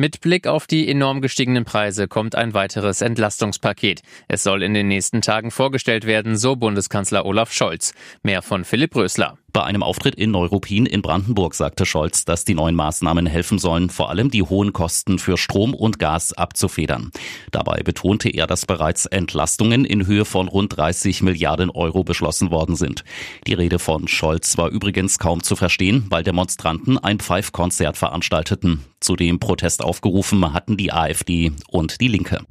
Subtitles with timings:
[0.00, 4.00] Mit Blick auf die enorm gestiegenen Preise kommt ein weiteres Entlastungspaket.
[4.28, 7.92] Es soll in den nächsten Tagen vorgestellt werden, so Bundeskanzler Olaf Scholz.
[8.22, 9.36] Mehr von Philipp Rösler.
[9.52, 13.90] Bei einem Auftritt in Neuruppin in Brandenburg sagte Scholz, dass die neuen Maßnahmen helfen sollen,
[13.90, 17.10] vor allem die hohen Kosten für Strom und Gas abzufedern.
[17.50, 22.74] Dabei betonte er, dass bereits Entlastungen in Höhe von rund 30 Milliarden Euro beschlossen worden
[22.74, 23.04] sind.
[23.46, 28.86] Die Rede von Scholz war übrigens kaum zu verstehen, weil Demonstranten ein Pfeifkonzert veranstalteten.
[29.00, 32.44] Zu dem Protest aufgerufen hatten die AfD und die Linke.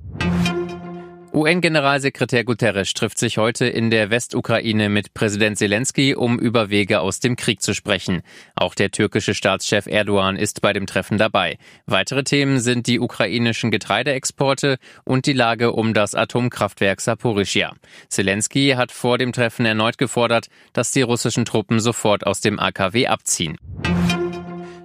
[1.32, 7.20] UN-Generalsekretär Guterres trifft sich heute in der Westukraine mit Präsident Zelensky, um über Wege aus
[7.20, 8.24] dem Krieg zu sprechen.
[8.56, 11.60] Auch der türkische Staatschef Erdogan ist bei dem Treffen dabei.
[11.86, 17.74] Weitere Themen sind die ukrainischen Getreideexporte und die Lage um das Atomkraftwerk Saporischia.
[18.10, 23.06] Zelensky hat vor dem Treffen erneut gefordert, dass die russischen Truppen sofort aus dem AKW
[23.06, 23.56] abziehen.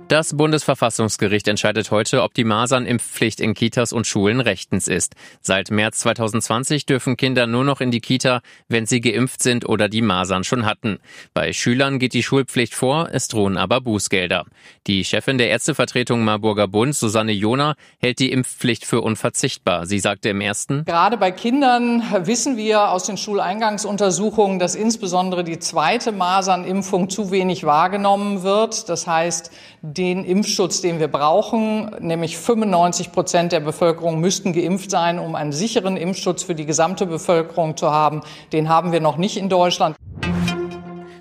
[0.08, 5.14] Das Bundesverfassungsgericht entscheidet heute, ob die Masernimpfpflicht in Kitas und Schulen rechtens ist.
[5.40, 9.88] Seit März 2020 dürfen Kinder nur noch in die Kita, wenn sie geimpft sind oder
[9.88, 10.98] die Masern schon hatten.
[11.32, 14.44] Bei Schülern geht die Schulpflicht vor, es drohen aber Bußgelder.
[14.86, 19.86] Die Chefin der Ärztevertretung Marburger Bund, Susanne Jona, hält die Impfpflicht für unverzichtbar.
[19.86, 25.60] Sie sagte im ersten, Gerade bei Kindern wissen wir aus den Schuleingangsuntersuchungen, dass insbesondere die
[25.60, 28.90] zweite Masernimpfung zu wenig wahrgenommen wird.
[28.90, 29.50] Das heißt,
[30.04, 35.52] den Impfschutz, den wir brauchen, nämlich 95 Prozent der Bevölkerung müssten geimpft sein, um einen
[35.52, 38.20] sicheren Impfschutz für die gesamte Bevölkerung zu haben.
[38.52, 39.96] Den haben wir noch nicht in Deutschland.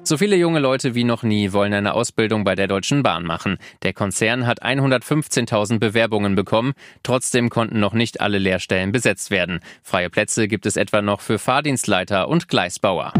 [0.03, 3.57] So viele junge Leute wie noch nie wollen eine Ausbildung bei der Deutschen Bahn machen.
[3.83, 6.73] Der Konzern hat 115.000 Bewerbungen bekommen.
[7.03, 9.61] Trotzdem konnten noch nicht alle Lehrstellen besetzt werden.
[9.81, 13.13] Freie Plätze gibt es etwa noch für Fahrdienstleiter und Gleisbauer.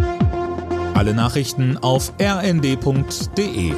[0.94, 3.74] Alle Nachrichten auf rnd.de